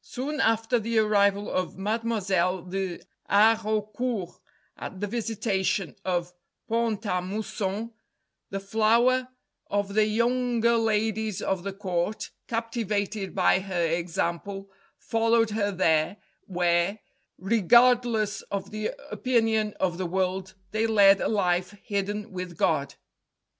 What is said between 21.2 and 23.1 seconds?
a life hidden with God.